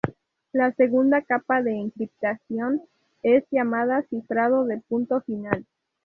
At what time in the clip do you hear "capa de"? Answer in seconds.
1.21-1.75